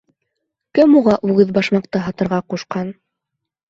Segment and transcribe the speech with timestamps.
[0.79, 2.95] Кем уға үгеҙ башмаҡты һатырға ҡушҡан?